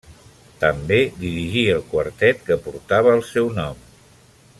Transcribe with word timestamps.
També 0.61 0.95
dirigí 1.25 1.61
el 1.73 1.83
quartet 1.91 2.41
que 2.49 2.57
portava 2.69 3.13
el 3.19 3.23
seu 3.29 3.53
nom. 3.61 3.85